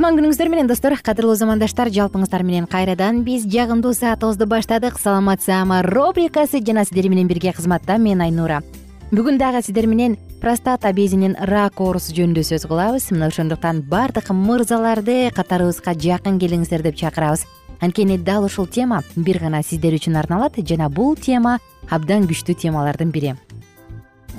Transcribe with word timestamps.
кутман 0.00 0.16
күнүңүздөр 0.16 0.48
менен 0.48 0.68
достор 0.70 0.94
кадырлуу 1.04 1.34
замандаштар 1.36 1.90
жалпыңыздар 1.92 2.40
менен 2.40 2.64
кайрадан 2.64 3.18
биз 3.20 3.42
жагымдуу 3.52 3.90
саатыбызды 3.92 4.46
баштадык. 4.48 4.94
Саламат 4.96 5.42
саама 5.44 5.82
рубрикасы 5.84 6.62
жана 6.64 6.86
сиздер 6.86 7.10
менен 7.10 7.28
бирге 7.28 7.52
кызматта 7.52 7.98
мен 7.98 8.22
айнура. 8.24 8.62
Бүгүн 9.10 9.36
дагы 9.36 9.60
сиздер 9.60 9.84
менен 9.86 10.16
простата 10.40 10.94
безинин 10.96 11.36
рак 11.36 11.82
оорусу 11.84 12.14
жөнүндө 12.16 12.46
сөз 12.48 12.64
кылабыз. 12.64 13.10
Мына 13.12 13.28
ошондуктан 13.28 13.82
баардык 13.82 14.30
мырзаларды 14.32 15.28
катарыбызга 15.36 15.92
жакын 15.92 16.40
келиңиздер 16.40 16.80
деп 16.80 16.96
чакырабыз. 16.96 17.44
Анткени 17.82 18.16
дал 18.16 18.48
ушул 18.48 18.64
тема 18.64 19.02
бир 19.16 19.42
гана 19.44 19.60
сиздер 19.62 19.92
үчүн 20.00 20.16
арналат 20.16 20.56
жана 20.64 20.88
бул 20.88 21.12
тема 21.14 21.58
абдан 21.90 22.24
күчтүү 22.24 22.56
темалардын 22.56 23.12
бири. 23.12 23.36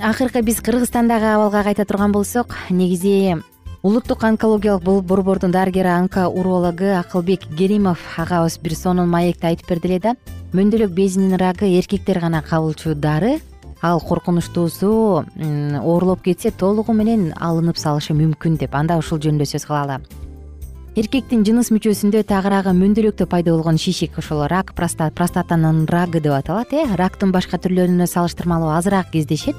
Акыркы 0.02 0.42
биз 0.42 0.58
кыргызстандагы 0.58 1.36
абалга 1.36 1.62
кайта 1.62 1.84
турган 1.86 2.10
болсок 2.10 2.56
негизи 2.68 3.38
улуттук 3.82 4.22
онкологиялык 4.22 4.82
борбордун 4.82 5.50
дарыгери 5.50 5.88
онкоурологу 5.88 6.98
акылбек 7.00 7.40
керимов 7.58 7.98
агабыз 8.16 8.58
бир 8.58 8.74
сонун 8.74 9.08
маекти 9.08 9.46
айтып 9.46 9.68
берди 9.68 9.88
эле 9.88 9.98
да 9.98 10.14
мөндөлөк 10.52 10.90
безинин 10.94 11.34
рагы 11.36 11.66
эркектер 11.66 12.20
гана 12.20 12.42
кабылчу 12.42 12.94
дары 12.94 13.40
ал 13.82 14.00
коркунучтуусу 14.00 15.24
оорулоп 15.82 16.22
кетсе 16.22 16.52
толугу 16.52 16.92
менен 16.92 17.32
алынып 17.40 17.76
салышы 17.76 18.14
мүмкүн 18.14 18.56
деп 18.58 18.74
анда 18.74 18.98
ушул 18.98 19.18
жөнүндө 19.18 19.50
сөз 19.50 19.66
кылалы. 19.66 19.98
Эркектин 20.94 21.42
жыныс 21.42 21.72
мүчөсүндө 21.72 22.22
тагыраагы 22.28 22.76
мөндөлөктө 22.76 23.26
пайда 23.26 23.50
болгон 23.50 23.78
шишик 23.80 24.18
ошол 24.18 24.46
рак 24.46 24.74
простатанын 24.76 25.86
рагы 25.88 26.20
деп 26.20 26.36
аталат 26.36 26.72
э? 26.72 26.84
Рактын 26.94 27.32
башка 27.32 27.58
түрлөрүнө 27.58 28.06
салыштырмалуу 28.06 28.70
азыраак 28.76 29.10
кездешет 29.10 29.56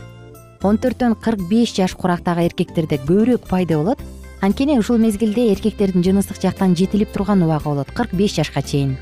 он 0.63 0.77
төрттөн 0.79 1.15
кырк 1.19 1.41
беш 1.49 1.75
жаш 1.75 1.93
курактагы 1.99 2.45
эркектерде 2.47 2.97
көбүрөөк 3.03 3.47
пайда 3.49 3.77
болот. 3.77 3.99
Анткени 4.41 4.77
ушул 4.79 4.97
мезгилде 4.97 5.49
эркектердин 5.51 6.03
жыныстык 6.03 6.39
жактан 6.41 6.75
жетилип 6.75 7.11
турган 7.11 7.43
убагы 7.43 7.65
болот 7.65 7.91
кырк 7.91 8.13
беш 8.15 8.35
жашка 8.35 8.61
чейин. 8.61 8.97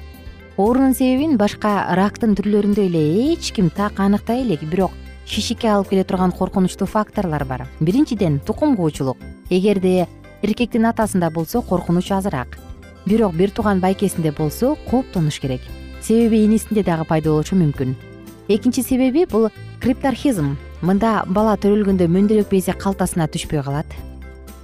Оорунун 0.57 0.95
себебин 0.95 1.37
башка 1.37 1.93
рактын 1.95 2.33
түрлөрүндөй 2.35 2.89
эле 2.89 3.33
эч 3.33 3.51
ким 3.53 3.69
так 3.69 3.99
аныктай 3.99 4.41
элек 4.41 4.63
бирок 4.63 4.91
шишикке 5.25 5.69
алып 5.69 5.89
келе 5.93 6.03
турган 6.03 6.31
коркунучтуу 6.31 6.87
факторлор 6.87 7.45
бар. 7.45 7.67
Биринчиден 7.79 8.39
тукум 8.39 8.75
куучулук 8.75 9.17
эгерде 9.49 10.07
эркектин 10.41 10.85
атасында 10.85 11.29
болсо 11.29 11.61
коркунуч 11.61 12.11
азыраак. 12.11 12.57
Бирок 13.05 13.33
бир 13.33 13.51
тууган 13.51 13.79
байкесинде 13.79 14.31
болсо 14.31 14.75
кооптонуш 14.89 15.39
керек. 15.39 15.61
Себеби 16.01 16.43
инисинде 16.45 16.83
дагы 16.83 17.05
пайда 17.05 17.29
болушу 17.29 17.55
мүмкүн. 17.55 17.95
Экинчи 18.47 18.81
себеби 18.81 19.25
бул 19.25 19.49
криптархизм 19.79 20.57
мында 20.81 21.21
бала 21.27 21.55
төрөлгөндө 21.61 22.07
мөндөлөк 22.09 22.49
бези 22.49 22.73
калтасына 22.73 23.27
түшпөй 23.29 23.61
калат. 23.63 23.85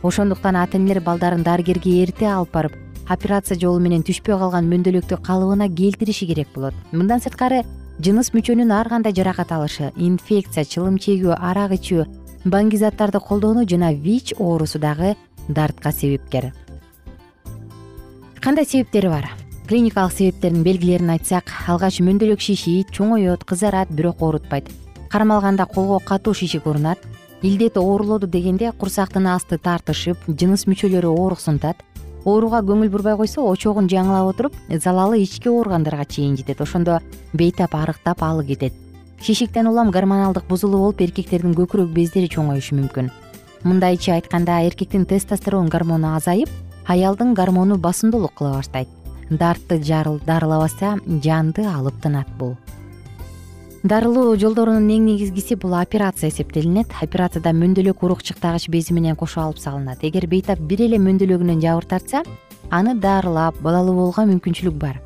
Ошондуктан 0.03 0.55
ата 0.55 0.77
энелер 0.77 0.99
балдарын 1.05 1.43
дарыгерге 1.45 2.01
эрте 2.03 2.27
алып 2.29 2.51
барып 2.53 2.75
операция 3.09 3.57
жолу 3.59 3.79
менен 3.79 4.03
түшпөй 4.03 4.37
калган 4.37 4.67
мөндөлөктү 4.71 5.21
калыбына 5.23 5.69
келтириши 5.69 6.27
керек 6.27 6.49
болот. 6.55 6.73
Мындан 6.91 7.21
сырткары 7.21 7.63
жыныс 8.03 8.33
мүчөнүн 8.33 8.73
ар 8.73 8.89
кандай 8.89 9.13
жаракат 9.13 9.51
алышы 9.51 9.91
инфекция 9.95 10.65
чылым 10.65 10.97
чегүү 11.01 11.37
арак 11.37 11.77
ичүү 11.77 12.05
баңги 12.45 12.77
заттарды 12.81 13.19
колдонуу 13.19 13.65
жана 13.69 13.93
вич 13.93 14.33
оорусу 14.37 14.79
дагы 14.79 15.15
дартка 15.47 15.91
себепкер. 15.91 16.53
Кандай 18.41 18.65
себептери 18.65 19.07
бар? 19.07 19.29
Клиникалык 19.67 20.13
себептердин 20.13 20.63
белгилерин 20.63 21.09
айтсак 21.09 21.51
алгач 21.67 21.99
мөндөлөк 21.99 22.39
шишийт 22.39 22.93
чоңоет 22.95 23.43
кызарат 23.43 23.89
бирок 23.91 24.21
оорутпайт 24.21 24.69
кармалганда 25.09 25.65
колго 25.65 25.99
катуу 25.99 26.33
шишик 26.33 26.65
урунат 26.67 26.99
илдет 27.41 27.77
оорулоду 27.77 28.27
дегенде 28.27 28.71
курсактын 28.71 29.27
асты 29.27 29.57
тартышып 29.57 30.17
жыныс 30.27 30.65
мүчөлөрү 30.67 31.11
ооруксунтат 31.13 31.83
ооруга 32.27 32.59
көңүл 32.65 32.89
бурбай 32.91 33.15
койсо 33.15 33.45
очогун 33.47 33.87
жаңылап 33.91 34.33
отуруп 34.33 34.57
залалы 34.83 35.21
ички 35.23 35.47
ооргандарга 35.49 36.05
чейин 36.05 36.35
жетет. 36.37 36.61
Ошондо 36.61 36.99
бейтап 37.33 37.75
арыктап 37.75 38.23
алы 38.23 38.45
кетет. 38.45 38.73
Шишиктен 39.21 39.67
улам 39.67 39.91
гормоналдык 39.91 40.45
бузулуу 40.47 40.81
болуп 40.81 41.01
эркектердин 41.01 41.55
көкүрөк 41.55 41.93
бездери 41.93 42.27
чоңоюшу 42.27 42.75
мүмкүн. 42.77 43.09
Мындайча 43.63 44.17
айтканда 44.17 44.59
эркектин 44.67 45.05
тестостерон 45.05 45.69
гормону 45.69 46.15
азайып 46.15 46.49
аялдын 46.85 47.33
гормону 47.33 47.77
басымдуулук 47.77 48.33
кыла 48.35 48.57
баштайт. 48.57 48.89
Дартты 49.29 49.79
дарылабаса 49.79 50.97
жанды 51.23 51.65
алып 51.65 52.01
тынат 52.01 52.27
бул 52.37 52.55
дарылоо 53.87 54.35
жолдорунун 54.35 54.89
эң 54.91 55.05
негизгиси 55.07 55.55
бул 55.55 55.73
операция 55.77 56.27
эсептелинет. 56.27 56.91
Операцияда 57.01 57.53
мөндөлөк 57.55 58.01
урукчуктагыч 58.03 58.67
бези 58.69 58.93
менен 58.93 59.15
кошо 59.15 59.41
алып 59.45 59.59
салынат. 59.59 60.03
Эгер 60.03 60.27
бейтап 60.27 60.59
бир 60.59 60.81
эле 60.83 60.97
мөндөлөгүнөн 60.99 61.61
жабыр 61.63 61.85
тартса 61.85 62.23
аны 62.69 62.95
дарылап 62.99 63.59
балалуу 63.63 63.95
болууга 63.95 64.25
мүмкүнчүлүк 64.27 64.75
бар. 64.81 64.99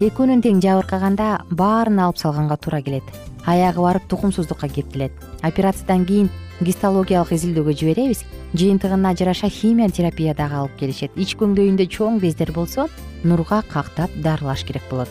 Экөөнүн 0.00 0.42
тең 0.44 0.60
жабыркаганда 0.60 1.44
баарын 1.50 2.02
алып 2.04 2.18
салганга 2.20 2.56
туура 2.56 2.82
келет. 2.82 3.06
Аягы 3.46 3.80
барып 3.80 4.08
тукумсуздукка 4.08 4.68
кептелет. 4.68 5.12
Операциядан 5.42 6.04
кийин 6.04 6.28
гистологиялык 6.60 7.32
изилдөөгө 7.32 7.76
жиберебиз. 7.76 8.24
Жыйынтыгына 8.54 9.14
жараша 9.16 9.48
химия 9.48 9.88
терапия 9.88 10.34
дагы 10.34 10.60
алып 10.64 10.76
келишет. 10.76 11.16
Ич 11.16 11.36
көңдөйүндө 11.36 11.88
чоң 11.88 12.20
бездер 12.20 12.52
болсо 12.52 12.88
нурга 13.24 13.62
кактап 13.62 14.10
дарылаш 14.22 14.64
керек 14.64 14.82
болот 14.90 15.08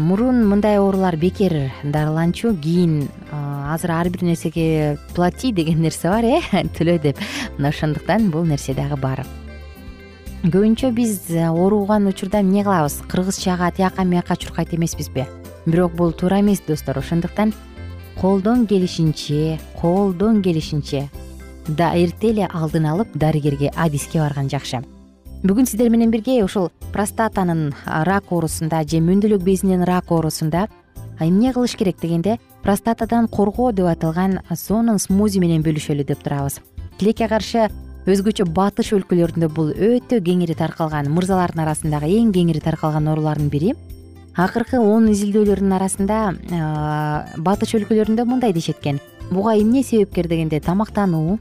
мурун 0.00 0.46
мындай 0.48 0.78
оорулар 0.78 1.16
бекер 1.16 1.70
дарыланчу 1.84 2.54
кийин 2.56 3.08
азыр 3.30 3.90
ар 3.92 4.08
бир 4.08 4.22
нерсеге 4.22 4.98
плати 5.14 5.52
деген 5.52 5.82
нерсе 5.82 6.08
бар 6.08 6.24
э 6.24 6.40
төлө 6.76 6.98
деп. 6.98 7.18
Мына 7.58 7.68
ошондуктан 7.68 8.30
бул 8.30 8.44
нерсе 8.44 8.74
дагы 8.74 8.96
бар. 8.96 9.26
Көбүнчө 10.42 10.90
биз 10.96 11.28
ооруган 11.30 12.06
учурда 12.08 12.40
эмне 12.40 12.64
кылабыз? 12.64 13.02
Кыргызчага 13.08 13.70
тияка 13.70 14.04
мияка 14.04 14.36
чуркайт 14.36 14.72
эмеспизби? 14.74 15.26
Бирок 15.66 15.92
бул 15.94 16.12
туура 16.12 16.40
эмес 16.40 16.62
достор. 16.66 16.98
Ошондуктан 16.98 17.52
колдон 18.20 18.66
келишинче 18.66 19.60
колдон 19.80 20.42
келишинче 20.42 21.10
эрте 21.68 22.30
эле 22.30 22.48
алдын 22.52 22.86
алып 22.86 23.08
дарыгерге 23.14 23.70
адиске 23.76 24.18
барган 24.18 24.48
жакшы 24.48 24.82
бүгүн 25.40 25.64
сиздер 25.64 25.88
менен 25.88 26.10
бирге 26.12 26.42
ушул 26.44 26.66
простатанын 26.92 27.70
рак 28.04 28.28
оорусунда 28.28 28.82
же 28.84 28.98
мөндөлөк 29.00 29.40
безинин 29.40 29.86
рак 29.88 30.10
оорусунда 30.12 30.66
эмне 31.18 31.54
кылыш 31.54 31.76
керек? 31.76 31.96
дегенде 32.02 32.38
простатадан 32.62 33.26
коргоо 33.26 33.72
деп 33.72 33.86
аталган 33.86 34.40
сонун 34.54 34.98
смузи 34.98 35.40
менен 35.40 35.62
бөлүшөлү 35.62 36.04
деп 36.04 36.20
турабыз. 36.22 36.60
Тилекке 36.98 37.26
каршы 37.28 37.70
өзгөчө 38.04 38.44
батыш 38.52 38.92
өлкөлөрүндө 38.92 39.48
бул 39.48 39.72
өтө 39.72 40.20
кеңири 40.20 40.54
таркалган 40.54 41.08
мырзалардын 41.08 41.64
арасындагы 41.64 42.12
эң 42.20 42.34
кеңири 42.36 42.60
таркалган 42.60 43.08
оорулардын 43.08 43.48
бири. 43.48 43.74
Акыркы 44.36 44.76
он 44.76 45.08
изилдөөлөрдүн 45.08 45.72
арасында 45.72 46.34
батыш 47.38 47.78
өлкөлөрүндө 47.80 48.28
мындай 48.28 48.52
дешет 48.52 48.76
экен 48.84 49.00
буга 49.30 49.56
эмне 49.56 49.82
себепкер? 49.82 50.28
дегенде 50.28 50.60
тамактануу. 50.60 51.38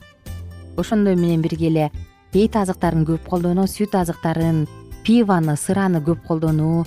Ошондой 0.77 1.15
менен 1.15 1.41
бирге 1.41 1.67
эле 1.67 1.91
эт 2.33 2.55
азыктарын 2.55 3.05
көп 3.07 3.25
колдонуу 3.29 3.65
сүт 3.65 3.95
азыктарын 3.97 4.67
пивону 5.03 5.55
сыраны 5.57 6.01
көп 6.05 6.21
колдонуу. 6.27 6.85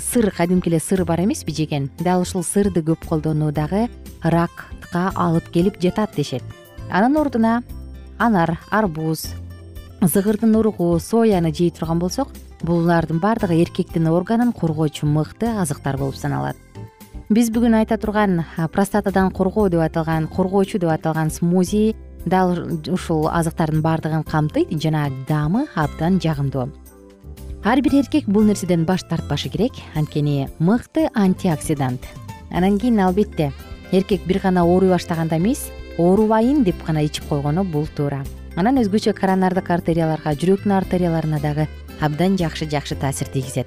Сыр 0.00 0.30
кадимки 0.30 0.68
эле 0.68 0.78
сыр 0.78 1.04
бар 1.04 1.20
эмеспи 1.24 1.52
жеген? 1.52 1.90
Дал 1.98 2.22
ушул 2.22 2.44
сырды 2.44 2.82
көп 2.82 3.06
колдонуу 3.08 3.50
дагы 3.50 3.88
ракка 4.22 5.10
алып 5.16 5.48
келип 5.50 5.80
жатат 5.80 6.14
дешет. 6.14 6.42
Анын 6.90 7.16
ордуна 7.16 7.62
анар 8.18 8.60
арбуз 8.70 9.26
зыгырдын 10.00 10.54
уругу 10.56 10.98
сояны 11.00 11.52
жей 11.52 11.70
турган 11.70 11.98
болсок 11.98 12.28
булардын 12.62 13.18
баардыгы 13.18 13.62
эркектин 13.62 14.06
органын 14.06 14.52
коргоочу 14.52 15.06
мыкты 15.06 15.46
азыктар 15.46 15.96
болуп 15.96 16.14
саналат. 16.14 16.56
Биз 17.30 17.50
бүгүн 17.50 17.74
айта 17.78 17.96
турган 17.96 18.44
простатадан 18.72 19.30
коргоо 19.30 19.68
деп 19.68 19.80
аталган 19.80 20.28
коргоочу 20.28 20.78
деп 20.78 20.90
аталган 20.90 21.30
смузи 21.30 21.96
дал 22.26 22.56
ушул 22.88 23.28
азыктардын 23.28 23.82
баардыгын 23.82 24.24
камтыйт 24.24 24.70
жана 24.82 25.08
даамы 25.28 25.66
абдан 25.74 26.20
жагымдуу. 26.20 26.70
Ар 27.64 27.80
бир 27.82 27.94
эркек 28.00 28.24
бул 28.26 28.42
нерседен 28.42 28.84
баш 28.84 29.02
тартпашы 29.04 29.48
керек. 29.48 29.72
Анткени 29.94 30.48
мыкты 30.58 31.10
антиоксидант. 31.14 32.00
Анан 32.50 32.78
кийин 32.78 33.00
албетте 33.00 33.52
эркек 33.92 34.26
бир 34.26 34.40
гана 34.40 34.64
ооруй 34.64 34.90
баштаганда 34.90 35.36
эмес 35.36 35.70
оорубайын 35.98 36.64
деп 36.64 36.76
гана 36.86 37.04
ичип 37.04 37.28
койгону 37.28 37.64
бул 37.64 37.86
туура. 37.86 38.24
Анан 38.56 38.80
өзгөчө 38.80 39.12
коронардык 39.14 39.70
артерияларга 39.70 40.32
жүрөктүн 40.34 40.72
артерияларына 40.72 41.40
дагы 41.40 41.68
абдан 42.00 42.36
жакшы 42.36 42.68
жакшы 42.70 42.96
таасир 42.96 43.28
тийгизет. 43.28 43.66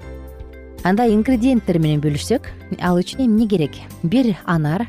Анда 0.84 1.06
ингредиенттер 1.08 1.80
менен 1.80 2.02
бөлүшсөк 2.04 2.50
ал 2.82 2.98
үчүн 3.00 3.24
эмне 3.28 3.48
керек? 3.48 3.78
Бир 4.04 4.36
анар 4.46 4.88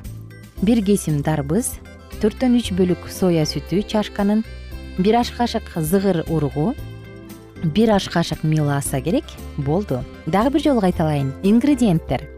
бир 0.63 0.83
кесим 0.85 1.23
дарбыз 1.23 1.79
төрттөн 2.23 2.59
үч 2.59 2.73
бөлүк 2.77 3.09
соя 3.11 3.45
сүтү 3.49 3.83
чашканын 3.91 4.45
бир 4.99 5.21
аш 5.21 5.31
кашык 5.35 5.67
зыгыр 5.77 6.25
уругу 6.29 6.75
бир 7.65 7.91
аш 7.97 8.09
кашык 8.09 8.45
меласа 8.45 9.01
керек 9.01 9.25
болду. 9.57 10.05
Дагы 10.27 10.51
бир 10.51 10.63
жолу 10.63 10.81
кайталайын. 10.81 11.33
Ингредиенттер. 11.43 12.29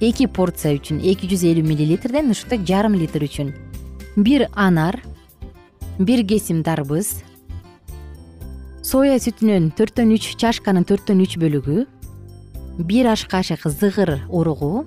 Эки 0.00 0.26
порция 0.26 0.76
үчүн 0.76 1.00
эки 1.00 1.26
жүз 1.30 1.46
элүү 1.48 1.64
миллилитрден 1.64 2.30
ушундай 2.30 2.60
жарым 2.60 2.94
литр 2.94 3.24
үчүн. 3.24 3.54
Бир 4.16 4.48
анар 4.54 5.00
бир 5.98 6.26
кесим 6.26 6.62
дарбыз. 6.62 7.22
Соя 8.82 9.16
сүтүнөн 9.18 9.72
төрттөн 9.74 10.12
үч 10.14 10.36
чашканын 10.36 10.84
төрттөн 10.84 11.24
үч 11.24 11.38
бөлүгү 11.40 11.86
бир 12.78 13.08
аш 13.08 13.24
кашык 13.24 13.64
зыгыр 13.64 14.26
уругу 14.28 14.84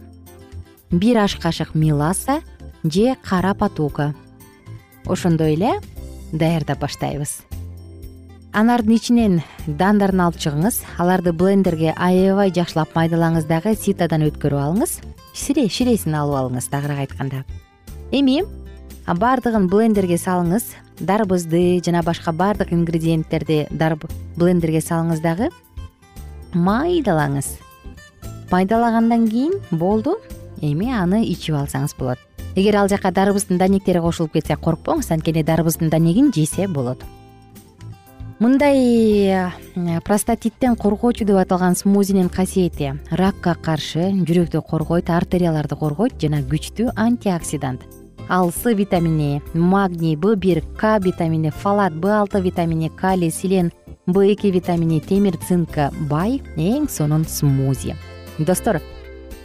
бир 0.92 1.18
аш 1.26 1.36
кашык 1.36 1.74
меласа 1.74 2.42
же 2.84 3.16
кара 3.24 3.54
патока 3.54 4.14
ошондой 5.06 5.54
эле 5.54 5.80
даярдап 6.32 6.80
баштайбыз. 6.80 7.42
Анардын 8.52 8.96
ичинен 8.96 9.42
даандарын 9.68 10.24
алып 10.26 10.40
чыгыңыз 10.42 10.82
аларды 10.98 11.34
блендерге 11.38 11.94
аябай 11.94 12.50
жакшылап 12.50 12.96
майдалаңыз 12.98 13.46
дагы 13.46 13.76
ситодан 13.78 14.26
өткөрүп 14.26 14.58
алыңыз 14.64 14.96
ширесин 15.38 16.16
алып 16.18 16.40
алыңыз 16.40 16.70
тагыраак 16.72 17.04
айтканда. 17.06 17.44
Эми 18.12 18.42
баардыгын 19.06 19.70
блендерге 19.70 20.18
салыңыз 20.18 20.72
дарбызды 21.00 21.80
жана 21.86 22.02
башка 22.02 22.34
баардык 22.34 22.74
ингредиенттерди 22.74 23.68
блендерге 24.36 24.82
салыңыз 24.82 25.22
дагы 25.22 25.52
майдалаңыз. 26.54 27.54
Майдалагандан 28.50 29.28
кийин 29.30 29.62
болду 29.70 30.18
эми 30.62 30.90
аны 30.90 31.22
ичип 31.24 31.54
алсаңыз 31.54 31.94
болот 32.00 32.18
эгер 32.60 32.76
ал 32.76 32.90
жака 32.92 33.12
дарбыздын 33.12 33.58
данектери 33.58 34.02
кошулуп 34.04 34.34
кетсе 34.36 34.56
коркпоңуз. 34.60 35.12
Анткени 35.12 35.44
дарбыздын 35.44 35.90
данегин 35.90 36.34
жесе 36.36 36.68
болот. 36.68 37.04
Мындай 38.40 39.52
простатиттен 40.06 40.76
коргоочу 40.76 41.26
деп 41.26 41.36
аталган 41.36 41.76
смузинин 41.76 42.30
касиети 42.30 42.94
ракка 43.12 43.56
каршы 43.56 44.12
жүрөктү 44.16 44.62
коргойт 44.64 45.10
артерияларды 45.12 45.76
коргойт 45.76 46.16
жана 46.22 46.40
күчтүү 46.40 46.94
антиоксидант. 46.96 47.82
Ал 48.30 48.52
с 48.52 48.64
витамини 48.64 49.42
магний 49.54 50.16
б 50.16 50.36
бир 50.36 50.62
к 50.78 51.00
витамини 51.00 51.50
фалат 51.50 51.94
б 51.94 52.08
алты 52.14 52.40
витамини 52.40 52.90
калий 52.90 53.32
селен 53.32 53.72
б 54.08 54.32
эки 54.32 54.52
витамини 54.52 55.02
темир 55.02 55.36
цинкка 55.36 55.92
бай 56.10 56.40
эң 56.56 56.88
сонун 56.90 57.26
смузи. 57.26 57.96
Достор 58.38 58.80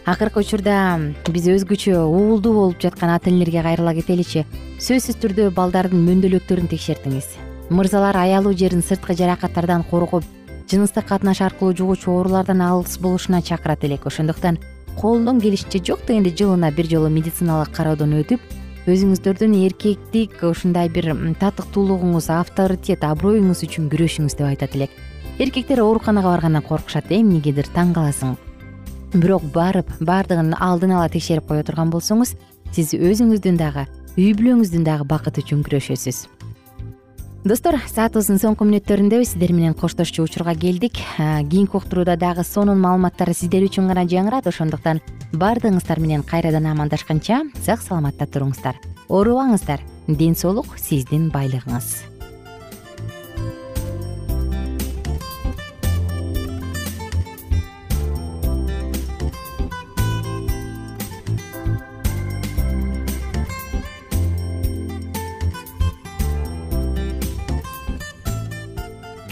акыркы 0.05 0.43
учурда 0.45 1.01
биз 1.33 1.47
өзгөчө 1.49 1.97
уулдуу 2.05 2.53
болуп 2.53 2.81
жаткан 2.83 3.15
ата 3.15 3.31
энелерге 3.31 3.63
кайрыла 3.65 3.95
кетеличи. 3.97 4.45
Сөзсүз 4.77 5.17
түрдө 5.23 5.49
балдардын 5.57 6.03
мөндөлөктөрүн 6.05 6.69
текшертиңиз. 6.69 7.31
Мырзалар 7.73 8.19
аялуу 8.21 8.53
жерин 8.53 8.85
сырткы 8.85 9.17
жаракаттардан 9.17 9.85
коргоп 9.89 10.25
жыныстык 10.69 11.09
катнаш 11.09 11.41
аркылуу 11.41 11.73
жугуучу 11.73 12.13
оорулардан 12.13 12.61
алыс 12.61 12.99
болушуна 12.99 13.41
чакырат 13.41 13.85
элек. 13.85 14.05
Ошондуктан 14.07 14.59
колдон 15.01 15.41
келишинче 15.41 15.81
жок 15.81 16.05
дегенде 16.07 16.37
жылына 16.37 16.71
бир 16.71 16.87
жолу 16.87 17.09
медициналык 17.09 17.73
кароодон 17.73 18.13
өтүп 18.21 18.41
өзүңүздөрдүн 18.85 19.57
эркектик 19.65 20.43
ушундай 20.45 20.91
бир 20.93 21.15
татыктуулугуңуз 21.41 22.29
авторитет 22.29 23.09
аброюңуз 23.09 23.65
үчүн 23.65 23.89
күрөшүңүз 23.89 24.37
деп 24.37 24.51
айтат 24.53 24.77
элек. 24.77 24.91
Эркектер 25.41 25.81
ооруканага 25.81 26.29
баргандан 26.29 26.63
коркушат 26.63 27.09
эмнегедир 27.09 27.73
таң 27.73 27.97
каласың 27.97 28.37
бирок 29.15 29.45
барып 29.55 29.91
баардыгын 30.01 30.55
алдын 30.59 30.97
ала 30.97 31.09
текшерип 31.09 31.47
кое 31.49 31.63
турган 31.67 31.93
болсоңуз 31.95 32.35
сиз 32.75 32.95
өзүңүздүн 32.95 33.59
дагы 33.61 33.87
үй 34.17 34.33
бүлөңүздүн 34.39 34.87
дагы 34.87 35.07
бакыты 35.11 35.45
үчүн 35.45 35.63
күрөшөсүз 35.67 36.25
достор 37.45 37.77
саатыбыздын 37.93 38.41
соңку 38.41 38.65
мүнөттөрүндө 38.65 39.21
сиздер 39.29 39.53
менен 39.53 39.75
коштошчу 39.77 40.25
учурга 40.25 40.55
келдик. 40.57 40.97
Кийинки 41.19 41.77
уктурууда 41.77 42.17
дагы 42.17 42.45
сонун 42.45 42.81
маалыматтар 42.81 43.35
сиздер 43.37 43.67
үчүн 43.69 43.91
гана 43.93 44.07
жаңырат 44.09 44.49
ошондуктан 44.49 45.03
баардыгыңыздар 45.37 46.01
менен 46.01 46.25
кайрадан 46.25 46.71
амандашканча 46.73 47.43
сак 47.61 47.85
саламатта 47.85 48.25
туруңуздар. 48.25 48.81
Оорубаңыздар. 49.13 49.85
Ден 50.09 50.35
соолук 50.37 50.79
сиздин 50.81 51.29
байлыгыңыз 51.33 52.14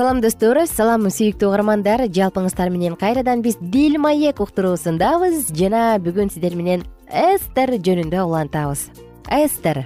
салам 0.00 0.22
достор 0.24 0.56
салам 0.64 1.02
сүйүктүү 1.12 1.50
угармандар. 1.50 2.06
Жалпыңыздар 2.08 2.70
менен 2.72 2.94
кайрадан 2.96 3.42
биз 3.44 3.58
дил 3.60 3.98
маек 4.00 4.38
уктуруусундабыз. 4.40 5.50
Жана 5.52 5.98
бүгүн 6.00 6.30
сиздер 6.32 6.56
менен 6.56 6.86
эстер 7.04 7.74
жөнүндө 7.76 8.22
улантабыз. 8.24 8.86
Эстер 9.28 9.82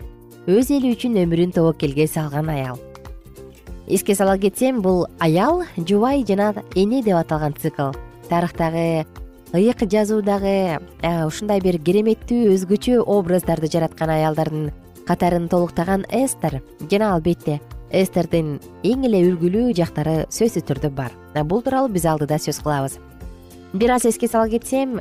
өз 0.47 0.71
эли 0.71 0.93
үчүн 0.95 1.19
өмүрүн 1.25 1.57
тобокелге 1.59 2.07
салган 2.07 2.53
аял. 2.55 2.79
Эске 3.89 4.15
сала 4.15 4.39
кетсем 4.39 4.85
бул 4.87 5.09
аял 5.19 5.65
жубай 5.75 6.23
жана 6.23 6.53
эне 6.77 7.03
деп 7.03 7.19
аталган 7.19 7.59
цикл. 7.59 7.91
Тарыхтагы 8.31 9.09
ыйык 9.51 9.83
жазуудагы 9.83 10.79
ушундай 11.27 11.59
бир 11.59 11.83
кереметтүү 11.83 12.55
өзгөчө 12.55 13.03
образдарды 13.03 13.67
жараткан 13.67 14.15
аялдардын 14.15 14.71
катарын 15.09 15.49
толуктаган 15.49 16.07
эстер. 16.07 16.63
Жана 16.87 17.17
албетте 17.17 17.59
эстердин 17.91 18.59
эң 18.85 19.05
эле 19.09 19.21
үлгүлүү 19.31 19.75
жактары 19.77 20.25
сөзсүз 20.33 20.65
түрдө 20.69 20.91
бар. 20.95 21.13
Бул 21.45 21.63
тууралуу 21.63 21.93
биз 21.93 22.07
алдыда 22.07 22.39
сөз 22.39 22.61
кылабыз. 22.63 22.99
Бир 23.75 23.97
аз 23.97 24.05
эске 24.07 24.29
сала 24.29 24.49
кетсем 24.49 24.97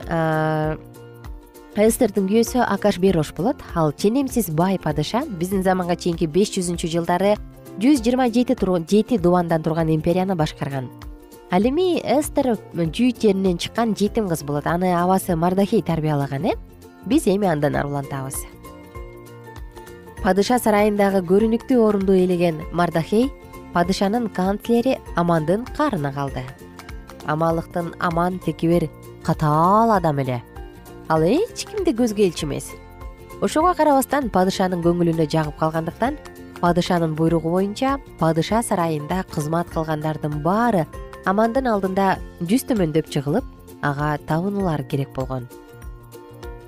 эстердин 1.78 2.28
күйөөсү 2.30 2.62
акаш 2.66 3.00
берош 3.00 3.34
болот. 3.38 3.58
Ал 3.76 3.94
ченемсиз 3.94 4.50
бай 4.50 4.80
падыша 4.80 5.24
биздин 5.28 5.64
заманга 5.64 5.96
чейинки 5.96 6.28
беш 6.28 6.54
жүзүнчү 6.58 6.90
жылдары 6.96 7.36
жүз 7.80 8.04
жыйырма 8.06 8.30
жети 8.30 8.56
жети 8.90 9.18
дубандан 9.18 9.64
турган 9.64 9.90
империяны 9.90 10.36
башкарган. 10.36 10.90
Ал 11.52 11.62
эми 11.62 12.02
эстер 12.02 12.58
жүйүт 12.74 13.22
жеринен 13.22 13.58
чыккан 13.58 13.96
жетим 13.96 14.30
кыз 14.30 14.44
болот. 14.44 14.68
Аны 14.68 14.94
абасы 14.94 15.36
мардахей 15.36 15.82
тарбиялаган 15.82 16.46
э? 16.46 16.54
Биз 17.06 17.28
эми 17.28 17.48
андан 17.48 17.76
ары 17.76 17.88
улантабыз 17.88 18.53
падыша 20.24 20.56
сарайындагы 20.56 21.20
көрүнүктүү 21.28 21.82
орунду 21.84 22.14
ээлеген 22.16 22.62
мардахей 22.72 23.26
падышанын 23.74 24.30
канцлери 24.32 24.94
амандын 25.20 25.66
каарына 25.76 26.14
калды. 26.16 26.46
Амалыктын 27.28 27.90
аман 28.00 28.40
текебер 28.46 28.88
катаал 29.26 29.92
адам 29.92 30.22
эле. 30.24 30.40
Ал 31.10 31.26
эч 31.28 31.66
кимди 31.68 31.92
көзгө 31.92 32.24
элчү 32.30 32.48
эмес 32.48 32.70
ошого 33.42 33.74
карабастан 33.76 34.30
падышанын 34.32 34.80
көңүлүнө 34.86 35.28
жагып 35.28 35.60
калгандыктан 35.60 36.16
падышанын 36.62 37.18
буйругу 37.20 37.52
боюнча 37.58 37.98
падыша 38.22 38.64
сарайында 38.64 39.26
кызмат 39.36 39.76
кылгандардын 39.76 40.40
баары 40.48 40.86
амандын 41.28 41.68
алдында 41.68 42.16
жүз 42.40 42.64
төмөндөп 42.72 43.12
жыгылып 43.12 43.44
ага 43.82 44.16
табынулары 44.32 44.88
керек 44.88 45.12
болгон. 45.20 45.52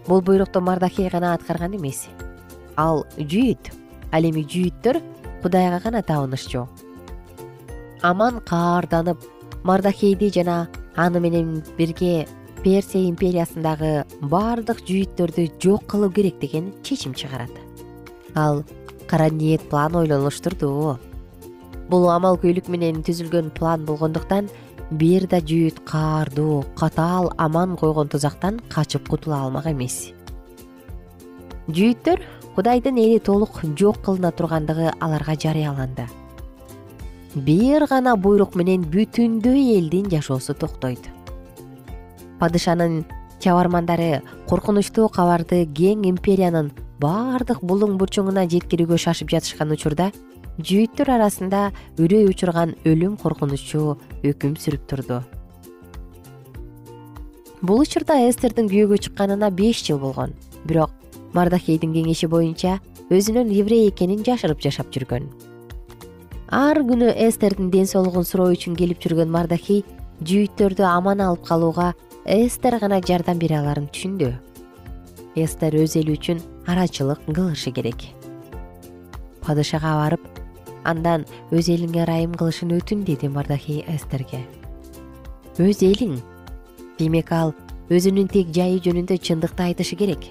Бул 0.07 0.21
буйрукту 0.21 0.59
мардахей 0.59 1.07
гана 1.09 1.33
аткарган 1.33 1.79
эмес 1.79 2.09
ал 2.77 3.05
жүйүт 3.17 3.71
ал 4.11 4.23
эми 4.31 4.43
жүйүттөр 4.43 5.01
кудайга 5.43 5.79
гана 5.83 6.01
табынышчу 6.01 6.67
аман 8.01 8.41
каарданып 8.49 9.17
мардахейди 9.63 10.29
жана 10.29 10.67
аны 10.95 11.19
менен 11.19 11.63
бирге 11.77 12.27
персия 12.63 13.09
империясындагы 13.09 14.05
баардык 14.21 14.83
жүйүттөрдү 14.87 15.47
жок 15.61 15.87
кылуу 15.91 16.11
керек 16.11 16.39
деген 16.41 16.71
чечим 16.83 17.13
чыгарат. 17.13 17.51
Ал 18.35 18.63
кара 19.07 19.29
ниет 19.29 19.61
план 19.69 19.95
ойлонуштурду 19.95 20.99
бул 21.89 22.07
амалкөйлүк 22.09 22.69
менен 22.73 23.03
түзүлгөн 23.05 23.51
план 23.57 23.85
болгондуктан 23.85 24.49
бир 24.91 25.27
да 25.29 25.41
жүйүт 25.41 25.83
каардуу 25.85 26.63
катаал 26.77 27.31
аман 27.37 27.75
койгон 27.77 28.09
тузактан 28.09 28.59
качып 28.69 29.09
кутула 29.09 29.43
алмак 29.45 29.67
эмес. 29.69 30.13
Жүйүттөр 31.69 32.21
кудайдын 32.55 32.97
эли 32.97 33.19
толук 33.19 33.59
жок 33.77 33.97
кылына 34.05 34.31
тургандыгы 34.31 34.93
аларга 34.99 35.35
жарыяланды. 35.35 36.07
Бир 37.35 37.85
гана 37.89 38.15
буйрук 38.15 38.55
менен 38.55 38.85
бүтүндөй 38.87 39.75
элдин 39.77 40.07
жашоосу 40.09 40.53
токтойт. 40.55 41.09
Падышанын 42.39 43.03
чабармандары 43.43 44.21
коркунучтуу 44.47 45.09
кабарды 45.09 45.65
кең 45.67 46.07
империянын 46.07 46.71
баардык 47.03 47.59
булуң 47.59 47.97
бурчуңуна 47.99 48.47
жеткирүүгө 48.47 48.97
шашып 49.03 49.35
жатышкан 49.35 49.75
учурда 49.75 50.11
жүйүттөр 50.57 51.11
арасында 51.17 51.69
үрөй 51.99 52.29
учурган 52.31 52.77
өлүм 52.87 53.17
коркунучу 53.19 53.97
өкүм 54.23 54.55
сүрүп 54.55 54.87
турду. 54.87 55.23
Бул 57.61 57.83
учурда 57.83 58.21
эстердин 58.29 58.71
күйөөгө 58.71 59.01
чыкканына 59.09 59.51
беш 59.51 59.83
жыл 59.83 59.99
болгон 59.99 60.31
бирок 60.63 60.95
мардахейдин 61.35 61.93
кеңеши 61.93 62.29
боюнча 62.31 62.79
өзүнүн 63.11 63.51
еврей 63.53 63.89
экенин 63.89 64.23
жашырып 64.25 64.63
жашап 64.63 64.91
жүргөн. 64.95 65.27
Ар 66.49 66.79
күнү 66.87 67.11
эстердин 67.27 67.69
ден 67.73 67.87
соолугун 67.89 68.25
суроо 68.25 68.53
үчүн 68.55 68.77
келип 68.79 69.01
жүргөн 69.03 69.31
мардахей 69.33 69.83
жүйүттөрдү 70.23 70.85
аман 70.87 71.23
алып 71.25 71.43
калууга 71.47 71.93
эстер 72.25 72.79
гана 72.79 73.01
жардам 73.01 73.39
бере 73.41 73.59
аларын 73.59 73.89
түшүндү. 73.91 74.31
Эстер 75.35 75.75
өз 75.75 75.97
эли 75.99 76.15
үчүн 76.15 76.39
арачылык 76.65 77.25
кылышы 77.27 77.73
керек. 77.75 78.07
Падышага 79.43 79.97
барып 79.99 80.23
андан 80.85 81.25
өз 81.51 81.67
элиңе 81.73 82.05
ырайым 82.05 82.33
кылышын 82.39 82.71
өтүн 82.77 83.03
деди 83.03 83.27
мардахей 83.27 83.83
эстерге. 83.91 84.39
Өз 85.59 85.83
элиң 85.83 86.17
демек 86.99 87.31
ал 87.35 87.53
өзүнүн 87.89 88.31
тек 88.31 88.53
жайы 88.55 88.79
жөнүндө 88.85 89.19
чындыкты 89.19 89.69
айтышы 89.69 89.97
керек 89.99 90.29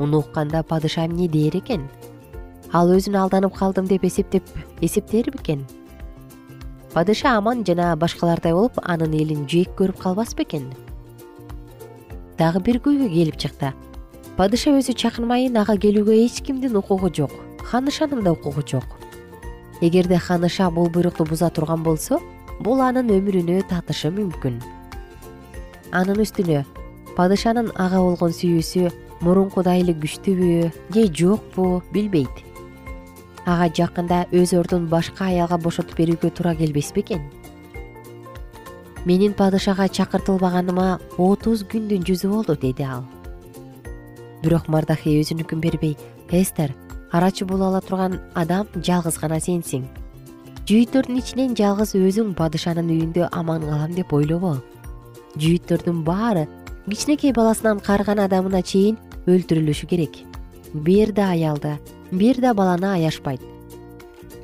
муну 0.00 0.24
укканда 0.24 0.64
падыша 0.64 1.04
эмне 1.04 1.28
дээр 1.28 1.60
экен? 1.60 1.88
Ал 2.72 2.88
өзүн 2.96 3.20
алданып 3.20 3.54
калдым 3.54 3.86
деп 3.86 4.08
эсептеп 4.08 4.48
эсептээр 4.80 5.30
бекен 5.36 5.66
падыша 6.94 7.36
аман 7.38 7.66
жана 7.66 7.94
башкалардай 7.96 8.54
болуп 8.56 8.80
анын 8.82 9.12
элин 9.14 9.44
жек 9.46 9.76
көрүп 9.78 10.00
калбас 10.02 10.34
бекен 10.34 10.72
дагы 12.40 12.60
бир 12.64 12.78
күйгө 12.80 13.10
келип 13.12 13.36
чыкты. 13.36 13.74
Падыша 14.38 14.72
өзү 14.72 14.94
чакырмайын 14.96 15.58
ага 15.60 15.74
келүүгө 15.76 16.14
эч 16.24 16.40
кимдин 16.46 16.78
укугу 16.80 17.10
жок. 17.12 17.34
Ханышанын 17.68 18.24
да 18.24 18.32
укугу 18.32 18.64
жок. 18.64 18.86
Эгерде 19.84 20.16
ханыша 20.16 20.70
бул 20.70 20.88
буйрукту 20.88 21.26
буза 21.28 21.50
турган 21.50 21.82
болсо 21.84 22.16
бул 22.60 22.80
анын 22.80 23.12
өмүрүнө 23.12 23.60
татышы 23.68 24.08
мүмкүн. 24.16 24.56
Анын 25.92 26.22
үстүнө 26.24 26.64
падышанын 27.18 27.68
ага 27.76 28.00
болгон 28.00 28.32
сүйүүсү 28.32 28.88
мурункудай 29.20 29.82
эле 29.82 29.94
күчтүүбү 29.94 30.70
же 30.94 31.06
жокпу 31.12 31.82
билбейт. 31.92 32.46
Ага 33.46 33.68
жакында 33.72 34.24
өз 34.32 34.54
ордун 34.58 34.88
башка 34.88 35.30
аялга 35.32 35.58
бошотуп 35.58 35.96
берүүгө 35.98 36.30
туура 36.36 36.54
келбес 36.54 36.92
бекен 36.94 37.28
менин 39.04 39.32
падышага 39.32 39.88
чакыртылбаганыма 39.88 40.98
отуз 41.18 41.64
күндүн 41.64 42.04
жүзү 42.04 42.28
болду 42.28 42.56
деди 42.60 42.84
ал. 42.84 43.04
Бирок 44.42 44.68
мардахей 44.68 45.20
өзүнүкүн 45.22 45.60
бербей 45.60 45.96
эстер 46.28 46.74
арачы 47.12 47.46
боло 47.46 47.68
ала 47.68 47.80
турган 47.80 48.20
адам 48.34 48.68
жалгыз 48.76 49.18
гана 49.20 49.40
сенсиң. 49.40 49.86
Жүйүттөрдүн 50.68 51.18
ичинен 51.18 51.56
жалгыз 51.56 51.94
өзүң 51.96 52.34
падышанын 52.36 52.92
үйүндө 52.92 53.30
аман 53.32 53.64
калам 53.64 53.94
деп 53.96 54.12
ойлобо. 54.12 54.58
Жүйүттөрдүн 55.40 56.04
баары 56.04 56.46
кичинекей 56.88 57.32
баласынан 57.32 57.80
карыган 57.80 58.20
адамына 58.20 58.62
чейин 58.62 58.98
өлтүрүлүшү 59.26 59.86
керек. 59.90 60.22
Бир 60.72 61.12
да 61.12 61.30
аялды 61.32 61.78
бир 62.10 62.40
да 62.40 62.54
баланы 62.54 62.92
аяшпайт. 62.94 63.40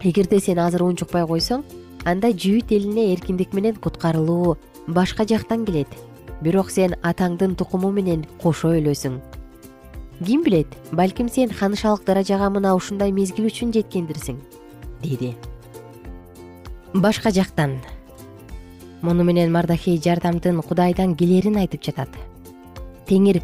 Эгерде 0.03 0.41
сен 0.41 0.59
азыр 0.59 0.85
унчукпай 0.87 1.27
койсоң 1.27 1.65
анда 2.05 2.31
жүйүт 2.31 2.71
элине 2.71 3.13
эркиндик 3.15 3.55
менен 3.55 3.77
куткарылуу 3.77 4.57
башка 4.87 5.27
жактан 5.27 5.65
келет. 5.67 5.89
Бирок 6.41 6.71
сен 6.71 6.95
атаңдын 7.03 7.57
тукуму 7.57 7.91
менен 7.91 8.27
кошо 8.43 8.75
өлөсүң. 8.77 9.19
Ким 10.25 10.45
билет 10.45 10.69
балким 10.93 11.29
сен 11.29 11.51
ханышалык 11.51 12.05
даражага 12.05 12.51
мына 12.51 12.75
ушундай 12.77 13.13
мезгил 13.13 13.49
үчүн 13.51 13.73
жеткендирсиң? 13.73 14.39
Деди. 15.03 15.35
Башка 16.95 17.31
жактан. 17.31 17.81
Муну 19.03 19.25
менен 19.25 19.53
мардахей 19.53 19.99
жардамдын 19.99 20.63
кудайдан 20.63 21.17
келерин 21.17 21.57
айтып 21.57 21.83
жатат. 21.83 22.09
Теңир 23.07 23.43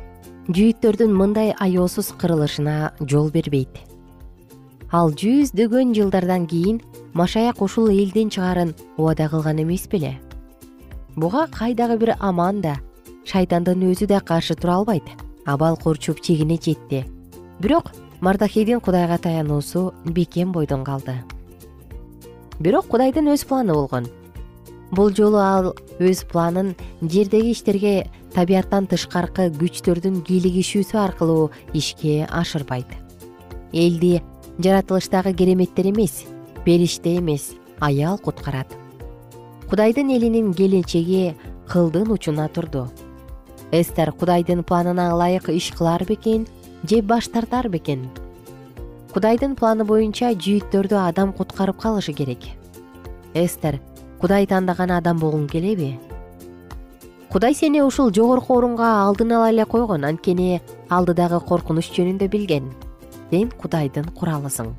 жүйүттөрдүн 0.51 1.13
мындай 1.15 1.53
аяосуз 1.55 2.09
кырылышына 2.19 2.93
жол 3.07 3.31
бербейт. 3.31 3.79
Ал 4.91 5.13
жүздөгөн 5.15 5.95
жылдардан 5.95 6.49
кийин 6.51 6.81
машаяк 7.15 7.63
ушул 7.63 7.89
элден 7.89 8.29
чыгаарын 8.29 8.75
убада 8.97 9.29
кылган 9.31 9.63
эмес 9.63 9.87
беле. 9.87 10.19
Буга 11.15 11.47
кайдагы 11.47 11.97
бир 11.97 12.17
аман 12.19 12.61
да 12.61 12.75
шайтандын 13.25 13.87
өзү 13.93 14.09
да 14.11 14.21
каршы 14.21 14.57
тура 14.57 14.81
албайт. 14.81 15.05
Абал 15.47 15.77
курчуп 15.77 16.21
чегине 16.21 16.59
жетти. 16.59 17.07
Бирок 17.61 17.93
мардахейдин 18.21 18.81
кудайга 18.81 19.19
таянуусу 19.19 19.95
бекем 20.05 20.53
бойдон 20.53 20.85
калды. 20.85 21.23
Бирок 22.59 22.87
кудайдын 22.87 23.31
өз 23.31 23.47
планы 23.47 23.75
болгон. 23.75 24.07
Бул 24.91 25.15
жолу 25.15 25.39
ал 25.39 25.75
өз 25.99 26.25
планын 26.27 26.75
жердеги 27.01 27.53
иштерге 27.53 28.11
табияттан 28.33 28.87
тышкаркы 28.89 29.51
күчтөрдүн 29.61 30.23
кийлигишүүсү 30.27 30.99
аркылуу 30.99 31.51
ишке 31.77 32.27
ашырбайт. 32.31 32.89
Элди 33.73 34.23
жаратылыштагы 34.59 35.35
кереметтер 35.37 35.91
эмес 35.91 36.25
периште 36.65 37.19
эмес 37.19 37.53
аял 37.81 38.19
куткарат. 38.19 38.69
Кудайдын 39.69 40.11
элинин 40.17 40.53
келечеги 40.55 41.37
кылдын 41.69 42.11
учуна 42.11 42.49
турду. 42.49 42.89
Эстер 43.71 44.13
кудайдын 44.13 44.65
планына 44.65 45.13
ылайык 45.15 45.49
иш 45.49 45.73
кылар 45.73 46.05
бекен 46.05 46.47
же 46.89 47.03
баш 47.03 47.29
тартар 47.29 47.69
бекен. 47.69 48.09
Кудайдын 49.13 49.57
планы 49.57 49.85
боюнча 49.85 50.33
жүйүттөрдү 50.33 50.97
адам 51.09 51.33
куткарып 51.33 51.77
калышы 51.81 52.13
керек. 52.13 52.49
Эстер 53.35 53.81
кудай 54.21 54.47
тандаган 54.47 54.91
адам 54.91 55.19
болгуң 55.19 55.49
келеби 55.51 55.99
кудай 57.33 57.55
сени 57.55 57.81
ушул 57.81 58.13
жогорку 58.13 58.59
орунга 58.59 58.93
алдын 59.03 59.33
ала 59.33 59.51
эле 59.51 59.65
койгон 59.65 60.05
анткени 60.05 60.61
алдыдагы 60.91 61.41
коркунуч 61.41 61.89
жөнүндө 61.97 62.29
билген. 62.29 62.73
Сен 63.31 63.51
кудайдын 63.61 64.11
куралысың 64.13 64.75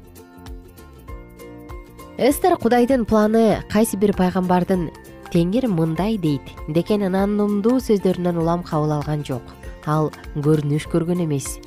эстер 2.17 2.55
кудайдын 2.57 3.05
планы 3.05 3.63
кайсы 3.69 3.97
бир 3.97 4.13
пайгамбардын 4.13 4.89
теңир 5.33 5.65
мындай 5.67 6.17
дейт 6.21 6.45
деген 6.69 7.01
ынандуу 7.09 7.79
сөздөрүнөн 7.81 8.37
улам 8.37 8.61
кабыл 8.63 8.93
алган 8.99 9.25
жок. 9.25 9.41
Ал 9.85 10.11
көрүнүш 10.35 10.85
көргөн 10.93 11.25
эмес. 11.25 11.57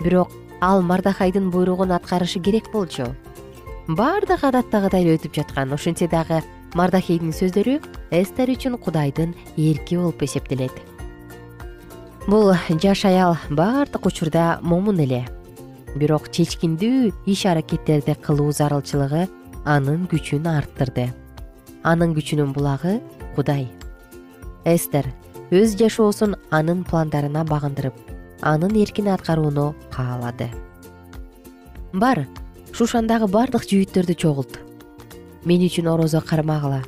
Бирок 0.00 0.30
ал 0.60 0.82
мардахайдын 0.82 1.50
буйругун 1.50 1.90
аткарышы 1.90 2.40
керек 2.40 2.70
болчу. 2.72 3.10
Баардыгы 3.88 4.46
адаттагыдай 4.46 5.02
эле 5.02 5.18
өтүп 5.18 5.34
жаткан 5.34 5.74
ошентсе 5.74 6.06
дагы 6.08 6.42
мардахейдин 6.74 7.32
сөздөрү 7.36 7.78
эстер 8.10 8.50
үчүн 8.50 8.76
кудайдын 8.82 9.34
эрки 9.56 9.96
болуп 9.96 10.22
эсептелет. 10.26 10.72
Бул 12.26 12.52
жаш 12.82 13.04
аял 13.04 13.36
баардык 13.50 14.06
учурда 14.06 14.58
момун 14.62 14.98
эле. 14.98 15.22
Бирок 15.94 16.30
чечкиндүү 16.32 17.12
иш 17.26 17.46
аракеттерди 17.46 18.16
кылуу 18.18 18.50
зарылчылыгы 18.52 19.28
анын 19.64 20.08
күчүн 20.10 20.48
арттырды. 20.50 21.12
Анын 21.82 22.16
күчүнүн 22.16 22.52
булагы 22.52 23.00
кудай. 23.36 23.70
Эстер 24.64 25.06
өз 25.54 25.78
жашоосун 25.78 26.34
анын 26.50 26.82
пландарына 26.84 27.44
багындырып 27.46 27.94
анын 28.42 28.74
эркин 28.82 29.08
аткарууну 29.14 29.74
каалады. 29.94 30.50
Бар 31.92 32.26
шушандагы 32.74 33.30
бардык 33.30 33.64
жүйүттөрдү 33.70 34.18
чогулт 34.18 34.65
мен 35.46 35.62
үчүн 35.62 35.86
орозо 35.86 36.18
кармагыла. 36.20 36.82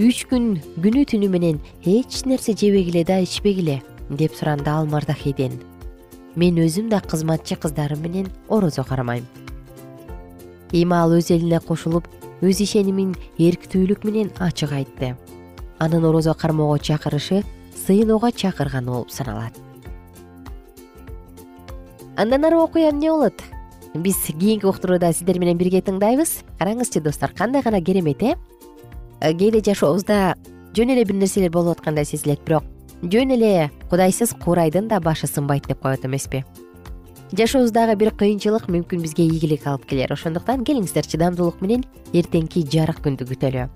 Үч 0.00 0.24
күн 0.30 0.56
күнү 0.80 1.04
түнү 1.10 1.28
менен 1.28 1.58
эч 1.84 2.22
нерсе 2.24 2.54
жебегиле 2.56 3.04
да 3.04 3.18
ичпегиле 3.20 3.82
деп 4.08 4.32
суранды 4.32 4.70
ал 4.72 4.88
мардахейден 4.88 5.58
мен 6.34 6.56
өзүм 6.56 6.88
да 6.88 7.02
кызматчы 7.04 7.56
кыздарым 7.60 8.00
менен 8.00 8.30
орозо 8.48 8.82
кармайм. 8.82 9.26
Эми 10.72 10.96
ал 10.96 11.12
өз 11.12 11.28
элине 11.36 11.60
кошулуп 11.60 12.08
өз 12.40 12.62
ишенимин 12.64 13.12
эрктүүлүк 13.36 14.06
менен 14.08 14.32
ачык 14.40 14.72
айтты. 14.72 15.14
Анын 15.78 16.08
орозо 16.08 16.32
кармоого 16.32 16.78
чакырышы 16.78 17.44
сыйынууга 17.76 18.32
чакырганы 18.32 18.90
болуп 18.90 19.10
саналат. 19.10 19.52
Андан 22.16 22.44
ары 22.44 22.56
окуя 22.56 22.90
эмне 22.90 23.10
болот 23.10 23.36
биз 23.94 24.16
кийинки 24.26 24.66
уктурууда 24.66 25.12
сиздер 25.12 25.38
менен 25.38 25.58
бирге 25.58 25.80
тыңдайбыз. 25.80 26.42
Караңызчы 26.58 27.00
достор 27.00 27.32
кандай 27.32 27.62
гана 27.62 27.80
керемет 27.80 28.22
э, 28.22 28.36
э 29.20 29.32
кээде 29.34 29.62
жашообузда 29.62 30.36
жөн 30.74 30.94
эле 30.94 31.04
бир 31.04 31.16
нерселер 31.16 31.50
болуп 31.50 31.78
аткандай 31.78 32.04
сезилет 32.04 32.40
бирок 32.44 32.64
жөн 33.02 33.34
эле 33.34 33.70
кудайсыз 33.90 34.34
куурайдын 34.44 34.88
да 34.88 35.00
башы 35.00 35.26
сынбайт 35.26 35.66
деп 35.66 35.80
коет 35.80 36.04
эмеспи. 36.04 36.44
Жашообуздагы 37.32 37.96
бир 37.96 38.12
кыйынчылык 38.12 38.68
мүмкүн 38.68 39.02
бизге 39.02 39.24
ийгилик 39.24 39.66
алып 39.66 39.86
келер. 39.88 40.12
Ошондуктан 40.12 40.64
келиңиздер 40.64 41.08
чыдамдуулук 41.08 41.60
менен 41.60 41.84
эртеңки 42.12 42.64
жарык 42.68 43.00
күндү 43.04 43.26
күтөлү. 43.32 43.68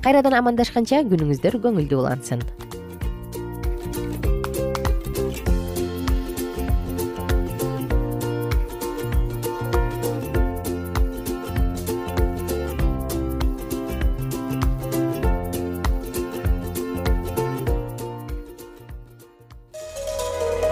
Кайрадан 0.00 0.38
амандашканча 0.38 1.02
күнүңүздөр 1.10 1.58
көңүлдүү 1.60 1.98
улансын 1.98 2.46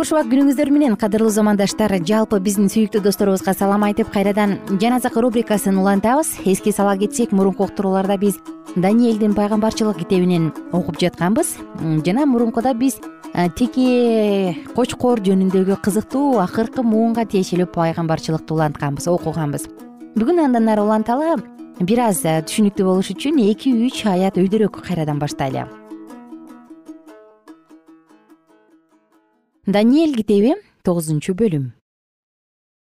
күнүңүздөр 0.00 0.70
менен. 0.72 0.94
Кадырлуу 0.96 1.28
замандаштар 1.28 1.92
жалпы 2.08 2.38
биздин 2.40 2.70
сүйүктүү 2.72 3.02
досторубузга 3.04 3.52
салам 3.52 3.82
айтып 3.84 4.08
кайрадан 4.08 4.54
жан 4.80 4.94
азык 4.96 5.12
рубрикасын 5.12 5.76
улантабыз. 5.76 6.38
Эске 6.46 6.72
сала 6.72 6.96
кетсек 6.96 7.32
мурунку 7.32 7.68
биз 8.18 8.38
даниэлдин 8.76 9.34
пайгамбарчылык 9.34 9.98
китебинен 9.98 10.52
окуп 10.72 10.98
жатканбыз. 10.98 11.58
Жана 12.06 12.24
мурункуда 12.24 12.72
биз 12.72 12.96
тики 13.56 14.56
кочкор 14.74 15.20
жөнүндөгү 15.20 15.76
кызыктуу 15.82 16.38
акыркы 16.40 16.82
муунга 16.82 17.26
тиешелүү 17.26 17.66
пайгамбарчылыкты 17.66 18.54
улантканбыз 18.54 19.06
окуганбыз. 19.06 19.68
Бүгүн 20.16 20.46
андан 20.46 20.68
ары 20.68 20.80
уланталы 20.80 21.36
бир 21.80 22.00
аз 22.08 22.24
түшүнүктүү 22.24 22.88
болуш 22.88 23.12
үчүн 23.12 23.38
эки 23.50 23.74
үч 23.74 24.06
аят 24.06 24.40
өйдөрөөк 24.40 24.80
кайрадан 24.80 25.20
баштайлы 25.20 25.68
даниэль 29.66 30.16
китеби 30.16 30.54
тогузунчу 30.82 31.34
бөлүм. 31.36 31.72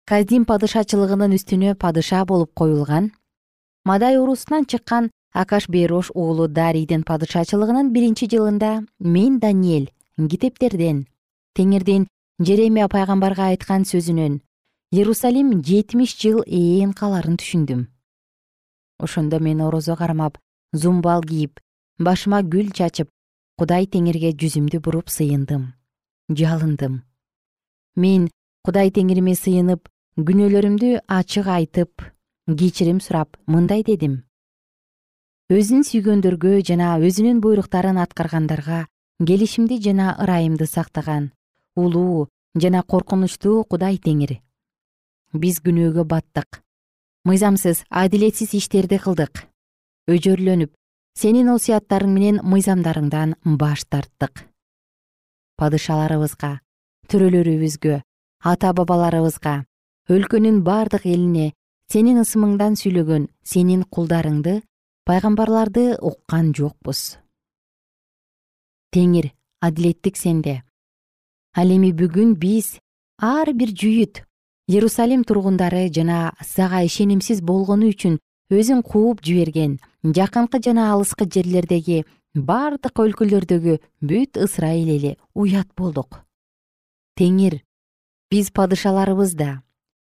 Каздин 0.05 0.45
падышачылыгынын 0.45 1.33
үстүнө 1.33 1.73
падыша 1.81 2.27
болуп 2.29 2.53
коюлган 2.53 3.13
мадай 3.89 4.19
урусунан 4.21 4.69
чыккан 4.69 5.09
акаш 5.33 5.69
бейрош 5.73 6.11
уулу 6.13 6.49
дарийдин 6.49 7.03
падышачылыгынын 7.09 7.93
биринчи 7.97 8.29
жылында 8.29 8.85
мен 9.01 9.39
даниэль 9.41 9.89
китептерден 10.21 11.07
теңирдин 11.57 12.05
жеремия 12.45 12.89
пайгамбарга 12.93 13.49
айткан 13.57 13.89
сөзүнөн 13.89 14.43
иерусалим 14.93 15.63
жетимиш 15.65 16.13
жыл 16.21 16.45
ээн 16.45 16.93
каларын 16.93 17.41
түшүндүм. 17.41 17.89
Ошондо 19.01 19.41
мен 19.41 19.65
орозо 19.65 19.97
кармап 19.97 20.37
зумбал 20.73 21.25
кийип 21.25 21.59
башыма 21.99 22.43
гүл 22.43 22.69
чачып 22.77 23.09
кудай 23.57 23.89
теңирге 23.89 24.37
жүзүмдү 24.37 24.85
буруп 24.85 25.09
сыйындым 25.09 25.73
жалындым. 26.29 27.03
Мен 27.97 28.29
кудай 28.67 28.91
теңириме 28.91 29.35
сыйынып 29.39 29.89
күнөөлөрүмдү 30.19 31.03
ачык 31.07 31.47
айтып 31.47 32.03
кечирим 32.47 33.01
сурап 33.01 33.37
мындай 33.47 33.85
дедим. 33.87 34.25
Өзүн 35.53 35.85
сүйгөндөргө 35.87 36.61
жана 36.67 36.97
өзүнүн 36.99 37.39
буйруктарын 37.45 38.01
аткаргандарга 38.03 38.87
келишимди 39.23 39.79
жана 39.83 40.17
ырайымды 40.19 40.67
сактаган 40.67 41.31
улуу 41.77 42.27
жана 42.59 42.83
коркунучтуу 42.83 43.63
кудай 43.71 44.01
теңир 44.03 44.41
биз 45.33 45.61
күнөөгө 45.63 46.05
баттык. 46.09 46.63
Мыйзамсыз 47.27 47.85
адилетсиз 47.91 48.55
иштерди 48.55 48.99
кылдык. 49.03 49.47
Өжөрлөнүп 50.11 50.75
сенин 51.19 51.51
осуяттарың 51.55 52.13
менен 52.15 52.43
мыйзамдарыңдан 52.43 53.35
баш 53.59 53.85
тарттык 53.85 54.47
падышаларыбызга 55.61 56.53
төрөлөрүбүзгө 57.11 58.01
ата 58.53 58.73
бабаларыбызга 58.79 59.55
өлкөнүн 60.15 60.63
бардык 60.67 61.07
элине 61.07 61.53
сенин 61.93 62.21
ысымыңдан 62.23 62.77
сүйлөгөн 62.81 63.29
сенин 63.53 63.83
кулдарыңды 63.95 64.61
пайгамбарларды 65.07 65.97
уккан 66.03 66.53
жокпуз. 66.55 67.19
Теңир 68.95 69.31
адилеттик 69.63 70.17
сенде. 70.19 70.63
Ал 71.55 71.71
эми 71.71 71.93
бүгүн 71.95 72.35
биз 72.43 72.77
ар 73.23 73.53
бир 73.55 73.71
жүйүт 73.71 74.23
иерусалим 74.69 75.23
тургундары 75.25 75.87
жана 75.95 76.35
сага 76.43 76.83
ишенимсиз 76.87 77.41
болгону 77.41 77.91
үчүн 77.95 78.19
өзүн 78.51 78.83
кууп 78.83 79.23
жиберген 79.27 79.79
жакынкы 80.05 80.61
жана 80.63 80.91
алыскы 80.93 81.27
жерлердеги 81.27 82.05
бардык 82.37 83.01
өлкөлөрдөгү 83.01 83.79
бүт 84.05 84.37
ысрайыл 84.37 84.93
эли 84.93 85.17
уят 85.35 85.73
болдук. 85.75 86.21
Теңир 87.17 87.63
биз 88.31 88.53
падышаларыбыз 88.53 89.33
да 89.35 89.63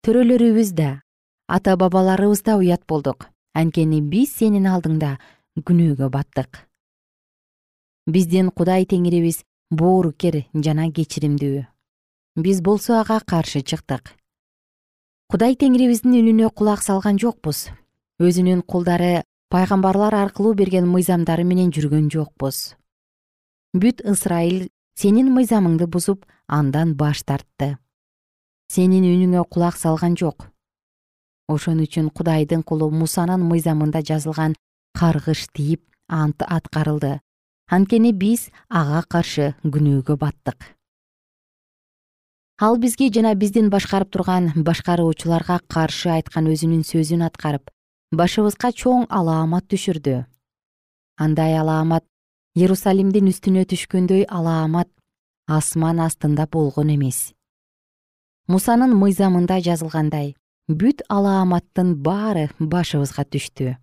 төрөлөрүбүз 0.06 0.74
да 0.78 1.02
ата 1.48 1.76
бабаларыбыз 1.76 2.44
да 2.46 2.58
уят 2.58 2.86
болдук. 2.88 3.30
Анткени 3.54 4.00
биз 4.02 4.38
сенин 4.38 4.70
алдыңда 4.70 5.18
күнөөгө 5.60 6.08
баттык. 6.14 6.62
Биздин 8.08 8.52
кудай 8.52 8.86
теңирибиз 8.86 9.44
боорукер 9.70 10.46
жана 10.54 10.88
кечиримдүү. 10.92 11.66
Биз 12.40 12.62
болсо 12.62 13.02
ага 13.02 13.20
каршы 13.20 13.60
чыктык. 13.62 14.14
Кудай 15.28 15.56
теңирибиздин 15.56 16.16
үнүнө 16.22 16.54
кулак 16.56 16.82
салган 16.84 17.20
жокпуз. 17.20 17.68
Өзүнүн 18.22 18.64
кулдары 18.64 19.24
пайгамбарлар 19.52 20.16
аркылуу 20.16 20.54
берген 20.56 20.86
мыйзамдары 20.88 21.44
менен 21.44 21.74
жүргөн 21.76 22.08
жокпуз. 22.14 22.78
Бүт 23.76 24.00
ысрайыл 24.08 24.70
сенин 24.96 25.28
мыйзамыңды 25.36 25.90
бузуп 25.92 26.24
андан 26.48 26.94
баш 26.96 27.26
тартты. 27.28 27.76
Сенин 28.72 29.04
үнүңө 29.04 29.44
кулак 29.52 29.76
салган 29.76 30.16
жок. 30.16 30.48
Ошон 31.52 31.82
үчүн 31.84 32.08
кудайдын 32.16 32.64
кулу 32.64 32.88
мусанын 32.96 33.44
мыйзамында 33.44 34.00
жазылган 34.08 34.56
каргыш 34.96 35.50
тийип 35.52 35.84
ант 36.08 36.48
аткарылды. 36.48 37.20
Анткени 37.68 38.14
биз 38.16 38.48
ага 38.70 39.04
каршы 39.04 39.52
күнөөгө 39.64 40.16
баттык. 40.16 40.64
Ал 42.62 42.80
бизге 42.80 43.12
жана 43.12 43.36
биздин 43.36 43.68
башкарып 43.74 44.16
турган 44.16 44.52
башкаруучуларга 44.56 45.60
каршы 45.68 46.12
айткан 46.16 46.48
өзүнүн 46.48 46.88
сөзүн 46.88 47.28
аткарып 47.28 47.68
башыбызга 48.12 48.71
чоң 48.76 49.06
алаамат 49.10 49.67
түшүрдү. 49.71 50.26
Андай 51.17 51.56
алаамат 51.58 52.04
иерусалимдин 52.60 53.30
үстүнө 53.32 53.63
түшкөндөй 53.71 54.26
алаамат 54.28 54.89
асман 55.47 56.00
астында 56.04 56.47
болгон 56.52 56.91
эмес. 56.95 57.32
Мусанын 58.52 58.93
мыйзамында 59.00 59.62
жазылгандай 59.63 60.36
бүт 60.67 61.04
алааматтын 61.10 61.95
баары 62.04 62.50
башыбызга 62.60 63.24
түштү. 63.24 63.76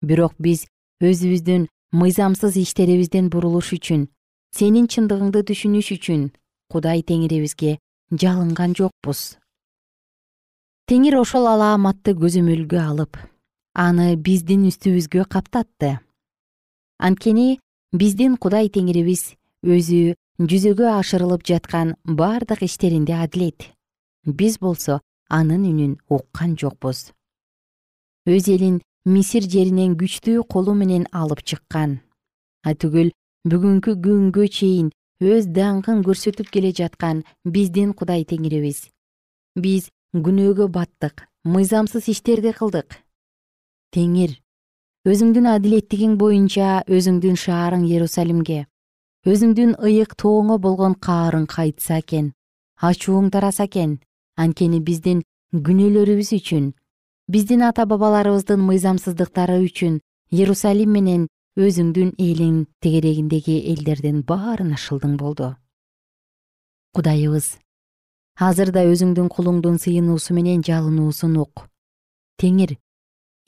Бирок 0.00 0.34
биз 0.38 0.66
өзүбүздүн 1.04 1.68
мыйзамсыз 1.92 2.56
иштерибизден 2.56 3.28
бурулуш 3.32 3.72
үчүн 3.76 4.08
сенин 4.56 4.88
чындыгыңды 4.88 5.44
түшүнүш 5.48 5.92
үчүн 5.96 6.30
кудай 6.72 7.04
теңирибизге 7.04 7.76
жалынган 8.10 8.72
жокпуз 8.78 9.36
теңир 10.86 11.16
ошол 11.18 11.48
алааматты 11.50 12.12
көзөмөлгө 12.14 12.78
алып 12.78 13.16
аны 13.76 14.12
биздин 14.16 14.68
үстүбүзгө 14.68 15.24
каптатты. 15.28 15.96
Анткени 17.02 17.58
биздин 17.92 18.36
кудай 18.38 18.70
теңирибиз 18.72 19.34
өзү 19.66 20.14
жүзөгө 20.38 20.86
ашырылып 20.92 21.42
жаткан 21.50 21.96
бардык 22.06 22.62
иштеринде 22.62 23.16
адилет. 23.18 23.66
Биз 24.24 24.60
болсо 24.62 25.00
анын 25.28 25.66
үнүн 25.66 25.98
уккан 26.08 26.54
жокпуз. 26.54 27.10
Өз 28.30 28.46
элин 28.54 28.78
мисир 29.04 29.42
жеринен 29.42 29.98
күчтүү 29.98 30.46
колу 30.46 30.74
менен 30.74 31.08
алып 31.10 31.42
чыккан. 31.42 31.98
Атүгүл 32.62 33.10
бүгүнкү 33.50 33.98
күнгө 34.06 34.46
чейин 34.48 34.94
өз 35.18 35.50
даңкын 35.50 36.06
көрсөтүп 36.06 36.54
келе 36.54 36.70
жаткан 36.70 37.24
биздин 37.44 37.92
кудай 37.92 38.22
теңирибиз. 38.22 38.86
Биз 39.58 39.90
күнөөгө 40.24 40.68
баттык 40.72 41.26
мыйзамсыз 41.44 42.08
иштерди 42.12 42.52
кылдык. 42.56 43.02
Теңир 43.94 44.38
өзүңдүн 45.06 45.46
адилеттигиң 45.52 46.16
боюнча 46.20 46.80
өзүңдүн 46.90 47.36
шаарың 47.42 47.84
иерусалимге 47.86 48.64
өзүңдүн 49.26 49.76
ыйык 49.88 50.16
тооңо 50.22 50.56
болгон 50.64 50.96
каарың 51.06 51.46
кайтса 51.52 52.00
экен 52.02 52.32
ачууң 52.88 53.30
тараса 53.34 53.66
экен 53.70 53.98
анткени 54.42 54.80
биздин 54.88 55.22
күнөөлөрүбүз 55.68 56.32
үчүн 56.38 56.66
биздин 57.32 57.62
ата 57.68 57.86
бабаларыбыздын 57.92 58.62
мыйзамсыздыктары 58.70 59.60
үчүн 59.68 60.00
иерусалим 60.30 60.92
менен 60.98 61.28
өзүңдүн 61.56 62.16
элиң 62.20 62.64
тегерегиндеги 62.84 63.56
элдердин 63.72 64.20
баарына 64.28 64.76
шылдың 64.76 65.16
болду. 65.16 65.54
Кудайыбыз 66.94 67.54
азыр 68.36 68.70
да 68.72 68.84
өзүңдүн 68.84 69.28
кулуңдун 69.32 69.78
сыйынуусу 69.80 70.34
менен 70.36 70.62
жалынуусун 70.64 71.36
ук. 71.40 71.64
Теңир 72.36 72.76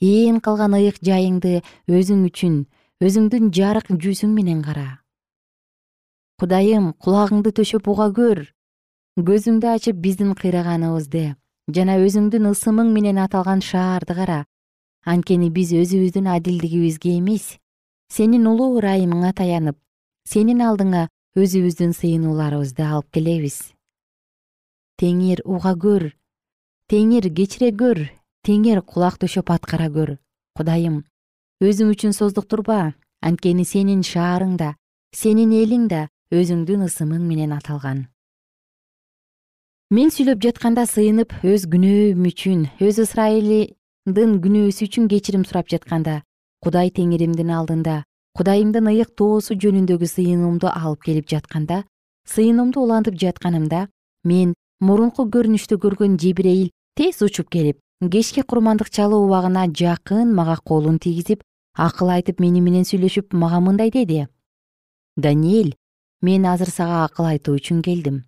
ээн 0.01 0.39
калган 0.41 0.73
ыйык 0.73 0.97
жайыңды 1.05 1.61
өзүң 1.87 2.25
үчүн 2.29 2.55
өзүңдүн 3.05 3.51
жарык 3.53 3.91
жүзүң 3.93 4.33
менен 4.33 4.63
кара. 4.65 5.03
Кудайым 6.41 6.93
кулагыңды 6.97 7.53
төшөп 7.53 7.87
уга 7.87 8.09
көр. 8.09 8.47
Көзүңдү 9.19 9.67
ачып 9.75 9.99
биздин 10.01 10.33
кыйраганыбызды 10.33 11.35
жана 11.69 11.99
өзүңдүн 12.01 12.49
ысымың 12.49 12.93
менен 12.95 13.19
аталган 13.21 13.61
шаарды 13.61 14.15
кара. 14.15 14.45
Анткени 15.05 15.51
биз 15.53 15.73
өзүбүздүн 15.75 16.31
адилдигибизге 16.33 17.17
эмес. 17.19 17.59
Сенин 18.09 18.47
улуу 18.49 18.79
ырайымыңа 18.79 19.35
таянып 19.37 19.77
сенин 20.25 20.63
алдыңа 20.65 21.07
өзүбүздүн 21.37 21.93
сыйынууларыбызды 21.93 22.83
алып 22.85 23.11
келебиз 23.13 23.59
теңир 24.99 25.41
уга 25.45 25.73
көр 25.79 26.09
теңир 26.91 27.29
кечире 27.35 27.71
көр 27.71 28.05
теңир 28.47 28.81
кулак 28.81 29.19
төшөп 29.21 29.51
аткара 29.55 29.87
көр 29.93 30.17
кудайым 30.57 31.03
өзүң 31.63 31.93
үчүн 31.95 32.15
создуктурба. 32.15 32.95
Анткени 33.19 33.65
сенин 33.67 33.99
шаарың 33.99 34.55
да 34.55 34.75
сенин 35.11 35.51
элиң 35.51 35.89
да 35.91 36.05
өзүңдүн 36.31 36.85
ысымың 36.85 37.25
менен 37.27 37.51
аталган. 37.51 38.05
Мен 39.91 40.13
сүйлөп 40.13 40.39
жатканда 40.45 40.85
сыйынып 40.87 41.33
өз 41.43 41.65
күнөөм 41.73 42.27
үчүн 42.29 42.61
өз 42.79 43.01
ысрайылдын 43.03 44.37
күнөөсү 44.45 44.87
үчүн 44.87 45.09
кечирим 45.11 45.43
сурап 45.49 45.67
жатканда 45.73 46.21
кудай 46.63 46.93
теңиримдин 46.95 47.51
алдында 47.57 48.03
кудайымдын 48.39 48.87
ыйык 48.93 49.11
тоосу 49.19 49.57
жөнүндөгү 49.65 50.07
сыйынуумду 50.13 50.71
алып 50.71 51.03
келип 51.09 51.27
жатканда 51.33 51.83
сыйынымды 52.29 52.79
улантып 52.79 53.19
жатканымда 53.19 53.87
мен 54.23 54.53
мурунку 54.79 55.25
көрүнүштү 55.27 55.77
көргөн 55.83 56.17
жебирейил 56.21 56.71
тез 56.95 57.21
учуп 57.21 57.49
келип 57.51 57.79
кечки 58.11 58.41
курмандык 58.41 58.89
чалуу 58.89 59.25
убагына 59.25 59.67
жакын 59.67 60.33
мага 60.33 60.55
колун 60.63 60.99
тийгизип 60.99 61.43
акыл 61.75 62.11
айтып 62.15 62.39
мени 62.39 62.61
менен 62.61 62.87
сүйлөшүп 62.87 63.33
мага 63.33 63.59
мындай 63.59 63.91
деди. 63.91 64.27
Даниэль 65.17 65.75
мен 66.21 66.45
азыр 66.45 66.71
сага 66.71 67.03
акыл 67.03 67.25
айтуу 67.25 67.55
үчүн 67.59 67.81
келдим. 67.83 68.23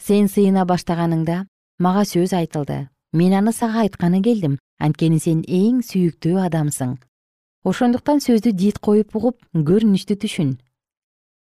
Сен 0.00 0.28
сыйына 0.32 0.64
баштаганыңда 0.64 1.44
мага 1.78 2.04
сөз 2.08 2.32
айтылды. 2.32 2.88
Мен 3.12 3.34
аны 3.34 3.52
сага 3.52 3.84
айтканы 3.84 4.22
келдим. 4.22 4.58
Анткени 4.80 5.20
сен 5.20 5.40
эң 5.44 5.80
сүйүктүү 5.84 6.40
адамсың. 6.48 6.96
Ошондуктан 7.64 8.20
сөздү 8.20 8.52
дит 8.52 8.78
коюп 8.78 9.16
угуп 9.16 9.40
көрүнүштү 9.52 10.16
түшүн 10.24 10.56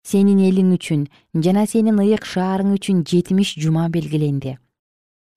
сенин 0.05 0.41
элиң 0.45 0.75
үчүн 0.77 1.07
жана 1.47 1.65
сенин 1.67 1.99
ыйык 2.05 2.27
шаарың 2.29 2.75
үчүн 2.77 3.03
жетимиш 3.09 3.55
жума 3.57 3.89
белгиленди. 3.89 4.59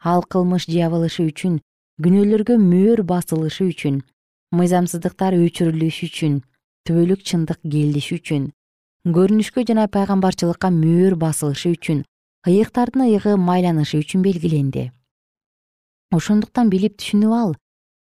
Ал 0.04 0.22
кылмыш 0.28 0.68
жабылышы 0.68 1.26
үчүн 1.32 1.62
күнөөлөргө 2.04 2.60
мөөр 2.62 3.02
басылышы 3.08 3.70
үчүн 3.72 4.02
мыйзамсыздыктар 4.58 5.38
өчүрүлүшү 5.40 6.10
үчүн 6.12 6.36
түбөлүк 6.88 7.24
чындык 7.24 7.64
келиши 7.64 8.20
үчүн 8.20 8.52
көрүнүшкө 9.16 9.64
жана 9.68 9.88
пайгамбарчылыкка 9.92 10.70
мөөр 10.76 11.16
басылышы 11.20 11.72
үчүн 11.78 12.04
ыйыктардын 12.48 13.08
ыйыгы 13.08 13.36
майланышы 13.40 14.00
үчүн 14.04 14.24
белгиленди. 14.24 14.92
Ошондуктан 16.12 16.70
билип 16.72 17.00
түшүнүп 17.00 17.34
ал 17.36 17.56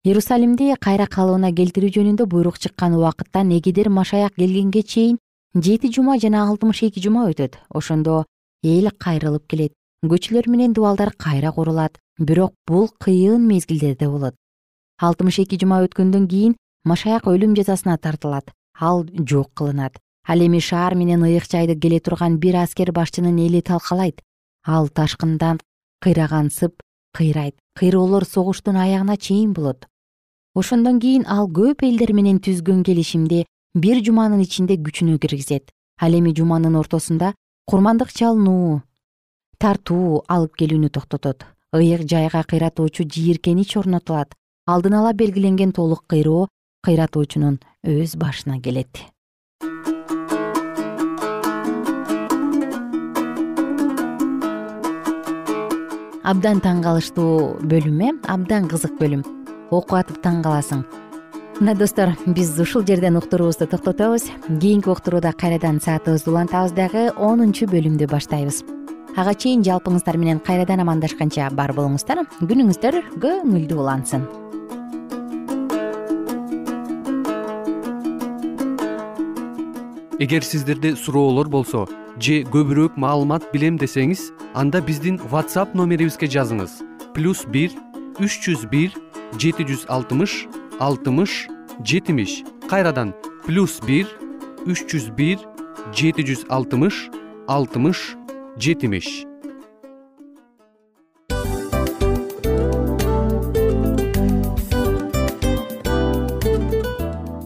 иерусалимди 0.06 0.74
кайра 0.82 1.08
калыбына 1.10 1.50
келтирүү 1.58 1.94
жөнүндө 1.98 2.28
буйрук 2.30 2.60
чыккан 2.62 2.98
убакытта 2.98 3.42
негедир 3.42 3.90
машаяк 3.90 4.36
келгенге 4.38 4.84
чейин 4.84 5.18
жети 5.56 5.92
жума 5.92 6.20
жана 6.20 6.44
алтымыш 6.50 6.84
эки 6.84 7.00
жума 7.00 7.30
өтөт. 7.32 7.56
Ошондо 7.70 8.26
эл 8.64 8.90
кайрылып 9.00 9.48
келет. 9.48 9.74
Көчөлөр 10.04 10.50
менен 10.52 10.74
дубалдар 10.74 11.14
кайра 11.18 11.52
курулат. 11.52 11.98
Бирок 12.20 12.54
бул 12.68 12.90
кыйын 13.00 13.48
мезгилдерде 13.48 14.10
болот. 14.10 14.36
Алтымыш 15.00 15.40
эки 15.40 15.58
жума 15.60 15.82
өткөндөн 15.88 16.28
кийин 16.28 16.56
машаяк 16.84 17.28
өлүм 17.28 17.56
жазасына 17.56 17.98
тартылат. 17.98 18.52
Ал 18.80 19.06
жок 19.06 19.54
кылынат. 19.56 19.98
Ал 20.28 20.40
эми 20.40 20.60
шаар 20.60 20.96
менен 20.96 21.24
ыйык 21.24 21.48
жайды 21.50 21.80
келе 21.80 22.00
турган 22.00 22.38
бир 22.38 22.58
аскер 22.58 22.92
башчынын 22.92 23.40
эли 23.40 23.62
талкалайт. 23.62 24.22
Ал 24.66 24.90
ташкындан 24.90 25.60
кыйрагансып 26.02 26.82
кыйрайт. 27.14 27.56
Кыйроолор 27.80 28.26
согуштун 28.26 28.76
аягына 28.76 29.18
чейин 29.18 29.54
болот. 29.54 29.88
Ошондон 30.56 31.00
кийин 31.00 31.26
ал 31.28 31.48
көп 31.48 31.84
элдер 31.84 32.14
менен 32.14 32.40
түзгөн 32.40 32.84
келишимди 32.84 33.46
бир 33.76 34.00
жуманын 34.00 34.40
ичинде 34.40 34.78
күчүнө 34.80 35.20
киргизет. 35.20 35.70
Ал 36.00 36.16
эми 36.16 36.32
жуманын 36.36 36.78
ортосунда 36.80 37.34
курмандык 37.68 38.12
чалынуу 38.16 38.82
тартуу 39.60 40.24
алып 40.28 40.56
келүүнү 40.62 40.90
токтотот. 40.96 41.44
Ыйык 41.76 42.08
жайга 42.08 42.44
кыйратуучу 42.44 43.04
жийиркенич 43.04 43.76
орнотулат. 43.78 44.32
Алдын 44.66 44.96
ала 44.96 45.14
белгиленген 45.14 45.74
толук 45.76 46.06
кыйроо 46.08 46.48
кыйратуучунун 46.88 47.60
өз 47.84 48.16
башына 48.16 48.62
келет. 48.64 49.04
Абдан 56.26 56.58
таң 56.64 56.82
калыштуу 56.82 57.60
бөлүм 57.62 58.00
э? 58.02 58.12
Абдан 58.26 58.72
кызык 58.72 58.96
бөлүм. 58.98 59.22
Окуп 59.70 60.00
атып 60.00 60.24
таң 60.24 60.42
каласың 60.42 60.86
мына 61.60 61.74
достор 61.76 62.12
биз 62.26 62.60
ушул 62.60 62.84
жерден 62.86 63.16
уктуруубузду 63.18 63.68
токтотобуз. 63.68 64.24
Кийинки 64.48 64.90
уктурууда 64.90 65.32
кайрадан 65.32 65.80
саатыбызды 65.82 66.30
улантабыз 66.32 66.72
дагы 66.76 67.12
онунчу 67.16 67.66
бөлүмдү 67.66 68.08
баштайбыз. 68.12 68.64
Ага 69.16 69.34
чейин 69.34 69.64
жалпыңыздар 69.64 70.18
менен 70.18 70.40
кайрадан 70.40 70.84
амандашканча 70.84 71.48
бар 71.56 71.72
болуңуздар. 71.72 72.26
Күнүңүздөр 72.42 73.00
көңүлдүү 73.24 73.78
улансын. 73.80 74.28
Эгер 80.20 80.44
сиздерде 80.44 80.96
суроолор 80.96 81.48
болсо 81.48 81.86
же 82.20 82.44
көбүрөөк 82.52 83.00
маалымат 83.00 83.48
билем 83.54 83.80
десеңиз 83.80 84.30
анда 84.54 84.82
биздин 84.82 85.20
whatsapp 85.32 85.76
номерибизге 85.76 86.28
жазыңыз. 86.28 86.84
Плюс 87.16 87.46
бир 87.48 87.72
үч 88.20 88.40
жүз 88.44 88.68
бир 88.72 88.96
жети 89.40 89.64
жүз 89.68 89.88
алтымыш 89.88 90.46
алтымыш 90.80 91.48
жетимиш 91.84 92.44
кайрадан 92.70 93.14
плюс 93.46 93.80
бир 93.88 94.10
үч 94.68 94.84
жүз 94.92 95.08
бир 95.16 95.40
жети 95.96 96.26
жүз 96.28 96.44
алтымыш 96.52 97.08
алтымыш 97.48 98.16
жетимиш. 98.60 99.24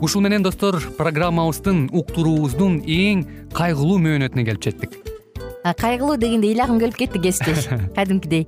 Ушул 0.01 0.23
менен 0.25 0.41
достор 0.41 0.79
программабыздын 0.97 1.89
уктуруубуздун 1.93 2.79
эң 2.81 3.27
кайгылуу 3.53 3.99
мөөнөтүнө 4.01 4.45
келип 4.47 4.63
жеттик. 4.63 4.95
Кайгылуу 5.77 6.17
дегенде 6.17 6.49
ыйлагым 6.49 6.79
келип 6.81 6.97
кетти 6.97 7.21
кесиптеш. 7.21 7.67
Кадимкидей 7.97 8.47